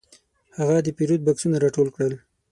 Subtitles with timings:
[0.57, 2.13] هغه د پیرود بکسونه راټول کړل.